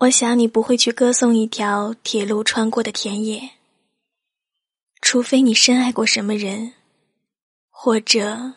[0.00, 3.50] 我想你不会去歌颂一条铁路穿过的田野，
[5.02, 6.72] 除非你深爱过什么人，
[7.68, 8.54] 或者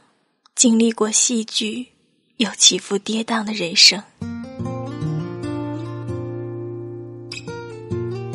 [0.55, 1.87] 经历过戏剧
[2.37, 4.01] 又起伏跌宕的人生。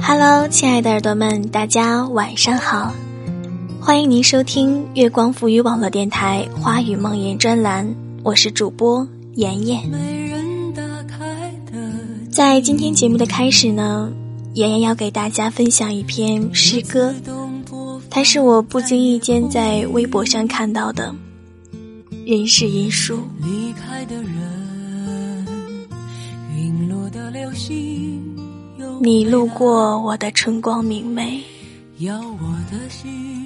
[0.02, 2.92] Hello，亲爱的耳朵们，大家晚上好，
[3.80, 7.90] 欢迎您收听月光浮语网络电台《花语梦言》专栏，
[8.22, 10.27] 我是主播妍妍。
[12.38, 14.12] 在今天节目的开始呢，
[14.54, 17.12] 妍妍要给大家分享一篇诗歌，
[18.08, 21.12] 它是我不经意间在微博上看到的。
[22.24, 23.18] 人是因素，
[29.00, 31.42] 你路过我的春光明媚，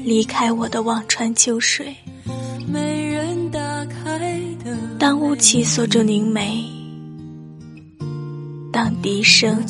[0.05, 1.97] 离开我的望穿秋水。
[4.99, 6.63] 当雾气锁住凝眉。
[8.73, 9.63] 当笛声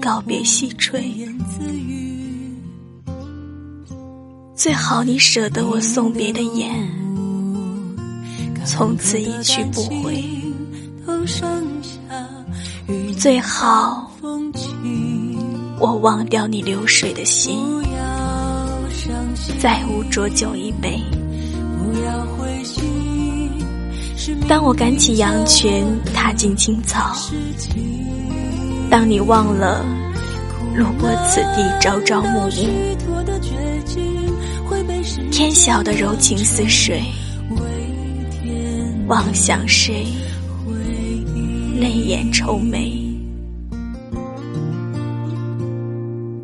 [0.00, 1.28] 告别细吹，
[4.54, 6.70] 最好你舍得我送别的眼，
[8.64, 10.24] 从此一去不回。
[13.18, 14.08] 最好
[15.80, 17.58] 我忘掉你流水的心，
[19.58, 21.02] 再无浊酒一杯。
[24.48, 25.84] 当我赶起羊群，
[26.14, 27.14] 踏进青草；
[28.90, 29.84] 当你忘了
[30.74, 32.68] 路过此地朝朝暮暮，
[35.30, 37.02] 天晓得柔情似水，
[39.06, 40.06] 望向谁，
[41.78, 42.96] 泪眼愁眉。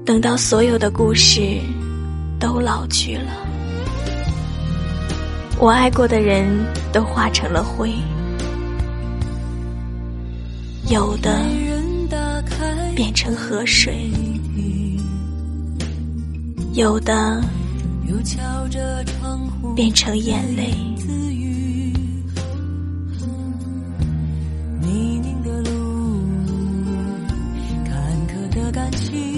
[0.04, 1.58] 等到所有的故事
[2.38, 3.43] 都老去了。
[5.58, 6.46] 我爱过的人
[6.92, 7.90] 都化成了灰，
[10.88, 11.40] 有的
[12.94, 14.10] 变成河水，
[16.74, 17.42] 有的
[19.74, 20.74] 变成眼泪。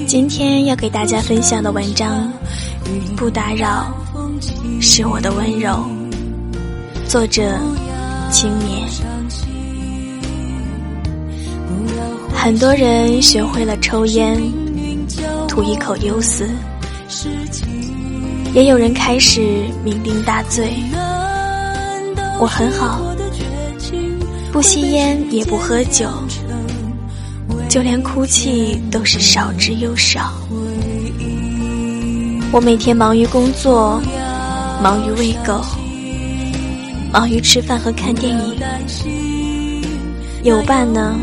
[0.06, 2.32] 今天要给大家分享的文章，
[3.16, 3.94] 不打扰，
[4.80, 5.95] 是我的温柔。
[7.16, 7.58] 作者：
[8.30, 8.86] 青年。
[12.30, 14.38] 很多人学会了抽烟，
[15.48, 16.44] 吐一口忧思；
[18.52, 19.40] 也有人开始
[19.82, 20.74] 酩酊大醉。
[22.38, 23.00] 我很好，
[24.52, 26.10] 不吸烟也不喝酒，
[27.66, 30.34] 就连哭泣都是少之又少。
[32.52, 34.02] 我每天忙于工作，
[34.82, 35.64] 忙于喂狗。
[37.12, 38.56] 忙于吃饭和看电影，
[40.42, 41.16] 有伴呢，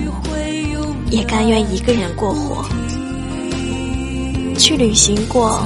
[1.12, 2.66] 也甘愿一个人过活。
[4.58, 5.62] 去旅行过，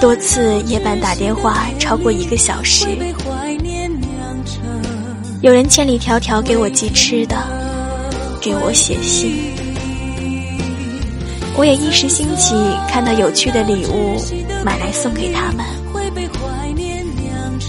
[0.00, 2.86] 多次夜半打电话超过一个小时。
[5.40, 7.36] 有人千里迢迢给我寄吃的，
[8.40, 9.34] 给我写信。
[11.56, 12.54] 我也一时兴起，
[12.88, 14.16] 看到有趣的礼物，
[14.64, 15.66] 买来送给他们。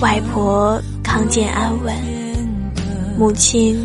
[0.02, 0.80] 外婆。
[1.14, 1.96] 康健安稳，
[3.20, 3.78] 母亲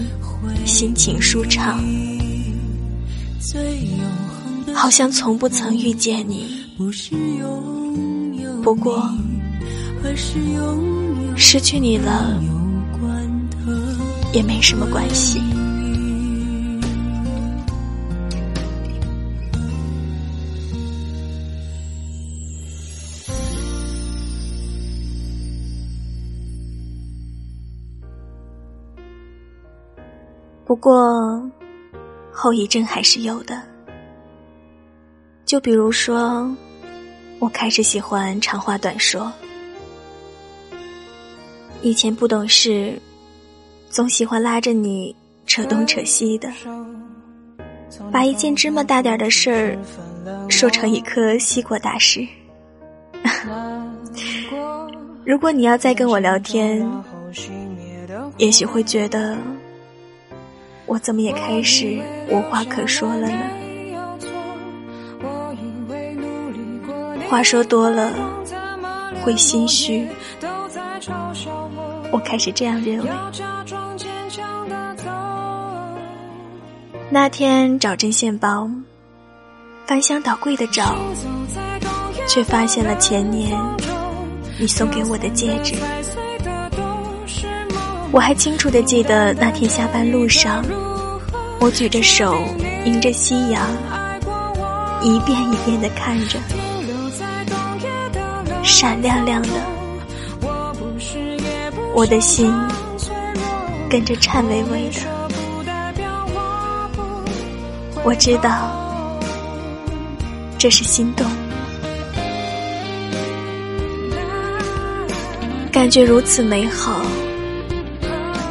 [0.64, 1.78] 心情舒畅，
[4.74, 6.64] 好像从不曾遇见你。
[8.64, 9.06] 不过，
[11.36, 12.40] 失去你了，
[14.32, 15.38] 也没什么关系。
[30.68, 31.50] 不过，
[32.30, 33.58] 后遗症还是有的。
[35.46, 36.54] 就比如说，
[37.38, 39.32] 我开始喜欢长话短说。
[41.80, 43.00] 以前不懂事，
[43.88, 46.52] 总喜欢拉着你扯东扯西的，
[48.12, 49.78] 把一件芝麻大点的事儿
[50.50, 52.20] 说成一颗西瓜大事。
[55.24, 56.86] 如果你要再跟我聊天，
[58.36, 59.34] 也许会觉得。
[60.88, 62.00] 我怎么也开始
[62.30, 63.38] 无话可说了呢？
[67.28, 68.10] 话说多了
[69.22, 70.08] 会心虚，
[72.10, 73.10] 我开始这样认为。
[77.10, 78.68] 那天找针线包，
[79.86, 80.96] 翻箱倒柜的找，
[82.26, 83.58] 却发现了前年
[84.58, 85.74] 你送给我的戒指。
[88.10, 90.64] 我还清楚的记得那天下班路上，
[91.60, 92.42] 我举着手，
[92.84, 93.68] 迎着夕阳，
[95.02, 96.38] 一遍一遍的看着，
[98.64, 99.48] 闪亮亮的，
[101.94, 102.52] 我的心
[103.90, 105.00] 跟着颤巍巍的。
[108.04, 108.70] 我知道，
[110.56, 111.26] 这是心动，
[115.70, 117.02] 感觉如此美好，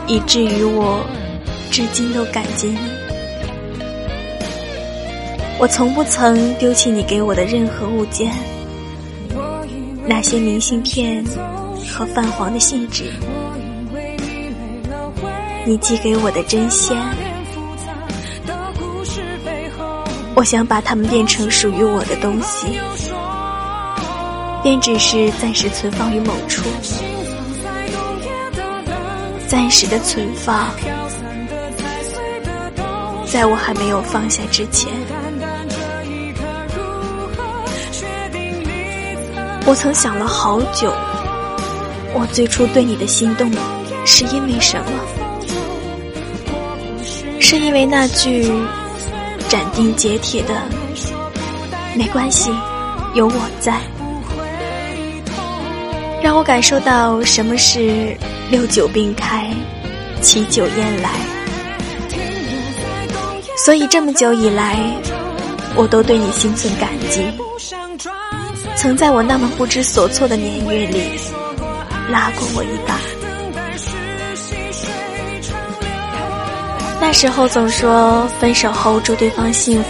[0.07, 1.05] 以至于我
[1.69, 2.79] 至今都感激你。
[5.59, 8.31] 我从不曾丢弃你给我的任何物件，
[10.05, 11.23] 那些明信片
[11.91, 13.11] 和泛黄的信纸，
[15.65, 16.95] 你寄给我的针线。
[20.35, 22.67] 我想把它们变成属于我的东西，
[24.61, 26.61] 便只是暂时存放于某处，
[29.47, 30.69] 暂时的存放，
[33.25, 34.91] 在我还没有放下之前。
[39.65, 40.93] 我曾想了好久，
[42.13, 43.49] 我最初对你的心动
[44.05, 44.91] 是因为什么？
[47.39, 48.51] 是因为那句。
[49.49, 50.61] 斩钉截铁的，
[51.95, 52.51] 没关系，
[53.13, 53.79] 有我在，
[56.27, 58.13] 让我感受到什么是
[58.51, 59.49] 六九并开，
[60.21, 61.09] 七九烟来。
[63.55, 64.77] 所以这么久以来，
[65.73, 67.25] 我都对你心存感激，
[68.75, 70.99] 曾在我那么不知所措的年月里
[72.09, 72.99] 拉过我一把。
[76.99, 79.89] 那时候总说分手后祝对方幸福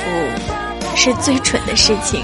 [0.95, 2.21] 是最蠢的事情，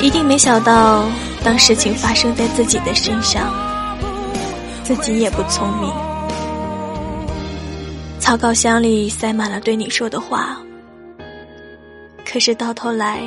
[0.00, 1.04] 一定没想到
[1.44, 3.52] 当事情发生在自己的身上，
[4.84, 5.90] 自己也不聪明。
[8.18, 10.60] 草稿箱里塞满了对你说的话，
[12.26, 13.22] 可是到头来，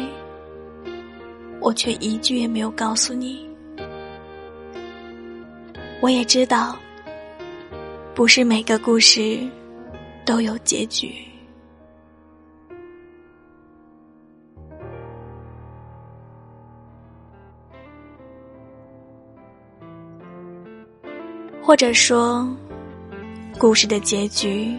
[1.60, 3.48] 我却一句也没有告诉你。
[6.02, 6.78] 我也知道。
[8.14, 9.40] 不是每个故事
[10.26, 11.16] 都有结局，
[21.72, 22.46] 或者说，
[23.58, 24.76] 故事的结局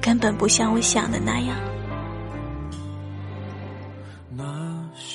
[0.00, 1.56] 根本不像我想的那样。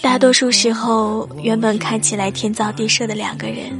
[0.01, 3.71] 大多数时候，原本看起来天造地设的两个人，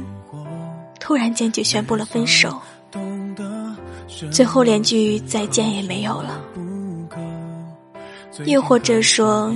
[0.98, 2.58] 突然间就宣布了分手。
[4.30, 6.40] 最后连句再见也没有了，
[8.46, 9.54] 又或者说，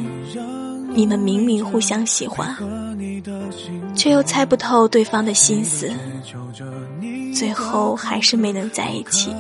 [0.93, 2.55] 你们明明互相喜欢，
[3.95, 5.91] 却又猜不透对方的心思，
[7.35, 9.35] 最后还是没能在一起，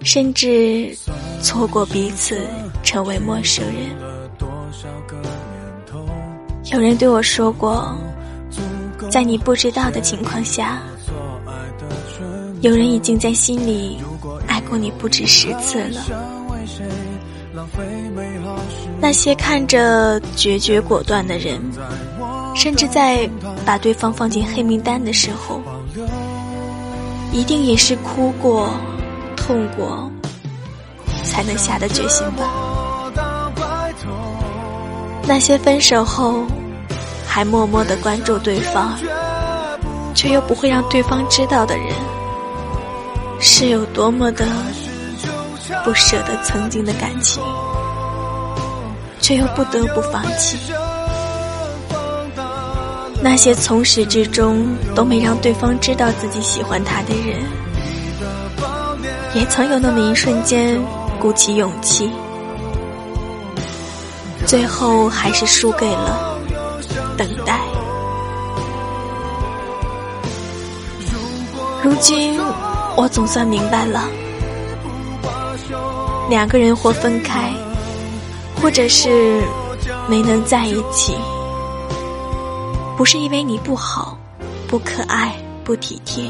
[0.00, 0.96] 甚至
[1.42, 2.40] 错过彼此，
[2.82, 3.74] 成为陌生人。
[6.72, 7.94] 有人对我说过，
[9.10, 10.80] 在你不知道的情况下。
[12.60, 13.98] 有人已经在心里
[14.46, 16.00] 爱过你不止十次了。
[19.00, 21.60] 那些看着决绝果断的人，
[22.54, 23.28] 甚至在
[23.64, 25.60] 把对方放进黑名单的时候，
[27.32, 28.70] 一定也是哭过、
[29.36, 30.10] 痛过，
[31.24, 32.48] 才能下的决心吧。
[35.24, 36.44] 那些分手后
[37.26, 38.98] 还默默的关注对方，
[40.14, 41.86] 却又不会让对方知道的人。
[43.44, 44.46] 是有多么的
[45.84, 47.42] 不舍得曾经的感情，
[49.20, 50.58] 却又不得不放弃。
[53.20, 57.40] 那些从始至终都没让对方知道自己喜欢他的人，
[59.34, 60.80] 也曾有那么一瞬间
[61.20, 62.10] 鼓起勇气，
[64.46, 66.36] 最后还是输给了
[67.16, 67.60] 等待。
[71.82, 72.40] 如今。
[72.94, 74.04] 我总算明白了，
[76.32, 77.52] 两个人或分开，
[78.56, 79.42] 或者是
[80.08, 81.14] 没能在一起，
[82.96, 84.18] 不是因为你不好、
[84.66, 86.24] 不可爱、不体贴，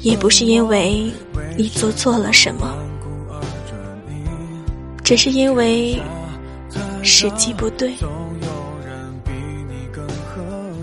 [0.00, 1.12] 也不是因为
[1.58, 2.74] 你做错了什么，
[5.02, 6.00] 只是因为
[7.02, 7.92] 时机不对，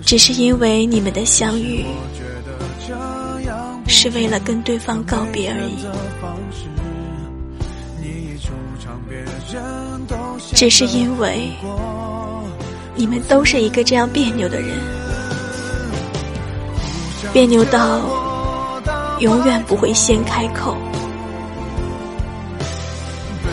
[0.06, 1.84] 只是因为你们的相遇。
[3.88, 5.84] 是为了跟对方告别而已，
[10.54, 11.50] 只是因为
[12.94, 14.78] 你们都是一个这样别扭的人，
[17.32, 18.00] 别扭到
[19.18, 20.76] 永远不会先开口，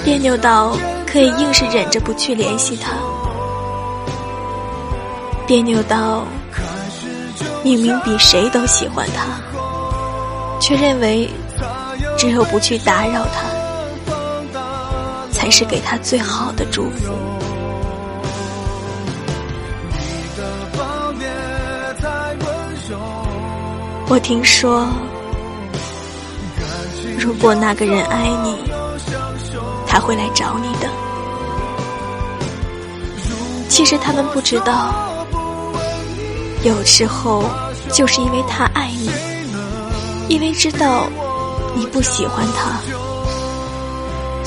[0.03, 0.75] 别扭到
[1.06, 2.91] 可以硬是忍着不去联系他，
[5.48, 6.24] 别扭到
[7.63, 9.25] 明明比谁都喜欢他，
[10.60, 11.29] 却认为
[12.18, 13.48] 只有不去打扰他，
[15.39, 17.13] 才是给他最好的祝福。
[24.10, 24.86] 我听说。
[27.17, 28.58] 如果那个人爱你，
[29.88, 30.89] 他会来找你的。
[33.69, 34.93] 其实他们不知道，
[36.63, 37.43] 有时候
[37.91, 39.10] 就是因为他爱你，
[40.27, 41.08] 因为知道
[41.75, 42.79] 你不喜欢他，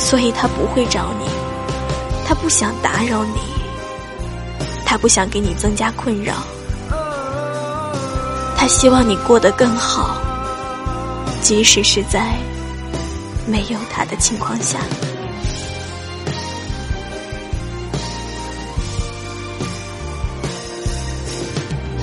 [0.05, 1.27] 所以他不会找你。
[2.27, 3.41] 他不想打扰你，
[4.85, 6.35] 他不想给你增加困扰，
[8.57, 10.17] 他希望你过得更好，
[11.41, 12.35] 即使是在。
[13.45, 14.79] 没有他的情况下，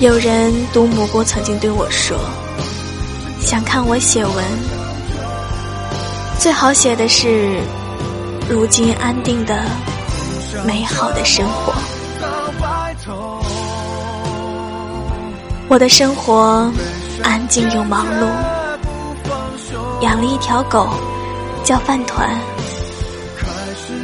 [0.00, 2.18] 有人读蘑菇曾经对我说
[3.40, 4.44] ：“想看我写文，
[6.38, 7.60] 最好写的是
[8.50, 9.62] 如今安定的
[10.66, 11.72] 美好的生活。
[15.68, 16.68] 我的生活
[17.22, 18.26] 安静又忙碌，
[20.02, 20.88] 养了一条狗。”
[21.62, 22.28] 叫饭团。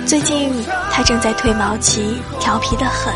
[0.06, 0.52] 最近
[0.92, 3.12] 它正在褪毛期，调皮的很。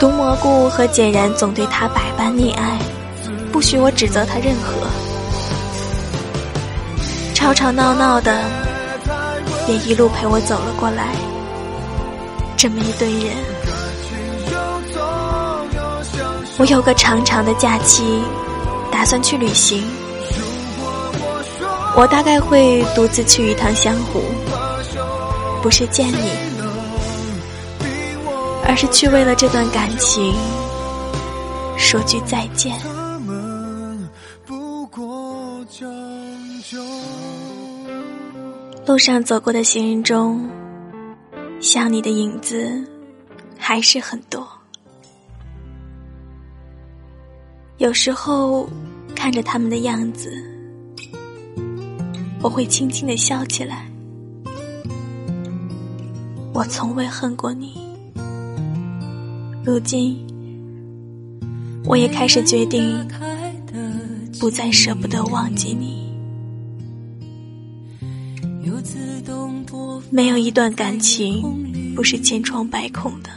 [0.00, 2.78] 毒蘑菇和简然总对他百般溺爱，
[3.52, 5.11] 不许我指责他任何。
[7.42, 8.40] 吵吵闹闹的，
[9.66, 11.08] 也一路陪我走了过来。
[12.56, 13.34] 这么一堆人，
[16.56, 18.22] 我有个长长的假期，
[18.92, 19.82] 打算去旅行。
[21.96, 24.22] 我大概会独自去一趟湘湖，
[25.60, 26.30] 不是见你，
[28.64, 30.32] 而是去为了这段感情
[31.76, 32.78] 说句再见。
[38.84, 40.50] 路上走过的行人中，
[41.60, 42.84] 像你的影子
[43.56, 44.46] 还是很多。
[47.78, 48.68] 有时候
[49.14, 50.30] 看着他们的样子。
[52.42, 53.88] 我会轻轻的笑起来。
[56.52, 57.78] 我从未恨过你，
[59.64, 60.26] 如今
[61.84, 62.98] 我也开始决定，
[64.40, 66.01] 不再舍不得忘记你。
[70.10, 73.30] 没有一段感情不是千疮百孔的，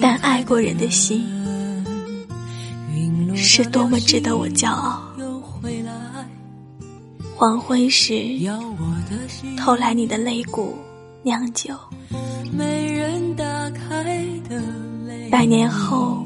[0.00, 1.24] 但爱过人的心，
[3.36, 5.02] 是多么值得我骄傲。
[7.36, 8.38] 黄昏时，
[9.56, 10.76] 偷来你的肋骨
[11.22, 11.74] 酿酒；
[15.30, 16.24] 百年后，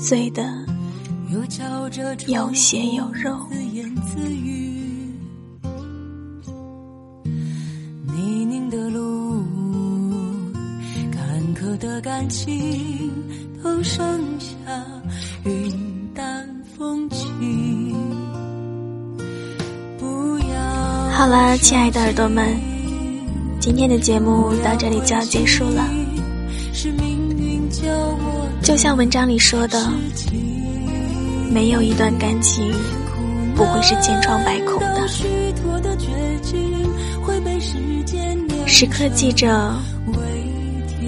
[0.00, 0.42] 醉得
[2.26, 3.38] 有血有肉。
[12.08, 13.12] 感情，
[13.62, 14.02] 都剩
[14.40, 14.56] 下
[15.44, 17.94] 云淡风轻。
[21.12, 22.58] 好了，亲爱的耳朵们，
[23.60, 25.86] 今天的节目到这里就要结束了。
[28.62, 29.92] 就像文章里说的，
[31.52, 32.72] 没有一段感情
[33.54, 35.06] 不会是千疮百孔的。
[38.66, 39.74] 时刻记着，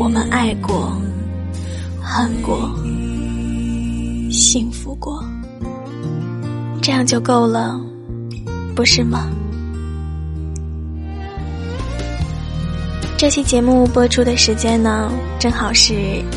[0.01, 0.91] 我们爱过、
[2.01, 2.75] 恨过、
[4.33, 5.23] 幸福过，
[6.81, 7.79] 这样就够了，
[8.75, 9.29] 不是吗？
[13.19, 15.93] 这期节目播出的时间呢，正好是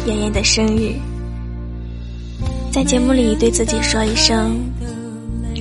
[0.06, 0.94] 妍妍的生日，
[2.70, 4.60] 在节目里对自己说一声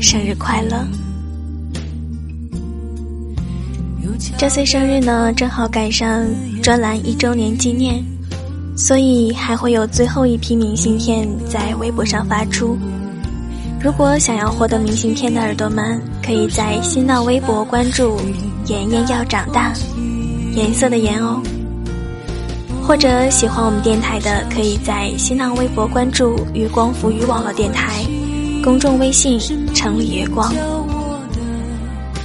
[0.01, 0.85] 生日快乐。
[4.37, 6.27] 这岁生日呢，正好赶上
[6.63, 8.01] 专栏一周年纪念，
[8.77, 12.79] 所以还会有最后一批明信片在微博上发出。
[13.83, 18.17] 如果想要获得明信片的耳朵们，可以在新浪微博关注
[18.69, 19.73] “妍妍要长大”。
[20.55, 21.43] 颜色的颜哦，
[22.87, 28.05] 或者喜欢我们电台的，可以在新浪微博关注“月光浮语网络电台”，
[28.63, 29.37] 公众微信
[29.75, 30.55] “城里月光”。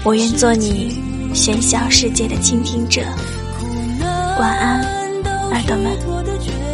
[0.05, 0.95] 我愿做你
[1.33, 3.01] 喧嚣世界的倾听者。
[4.39, 4.81] 晚安，
[5.51, 6.66] 耳朵们。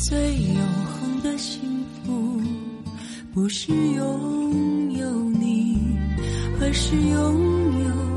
[0.00, 1.60] 最永恒的幸
[2.04, 2.40] 福
[3.34, 5.76] 不是拥有你
[6.60, 8.07] 而是拥有